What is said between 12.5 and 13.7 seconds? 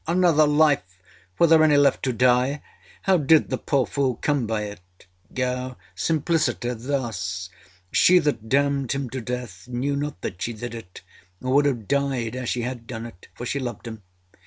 had done it. For she